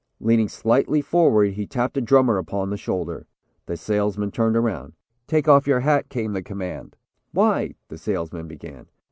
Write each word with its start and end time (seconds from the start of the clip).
Leaning 0.19 0.47
slightly 0.49 0.99
forward 0.99 1.53
he 1.53 1.67
tapped 1.67 1.95
a 1.95 2.01
drummer 2.01 2.39
upon 2.39 2.71
the 2.71 2.75
shoulder. 2.75 3.27
The 3.67 3.77
salesman 3.77 4.31
turned 4.31 4.57
around. 4.57 4.93
"Take 5.27 5.47
off 5.47 5.67
your 5.67 5.81
hat," 5.81 6.09
came 6.09 6.33
the 6.33 6.41
command. 6.41 6.95
"Why?" 7.33 7.75
the 7.87 7.99
salesman 7.99 8.47
began. 8.47 8.87